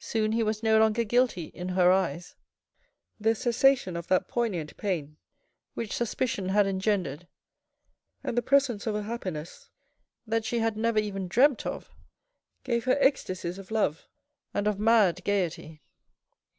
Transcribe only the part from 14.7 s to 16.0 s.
mad gaiety.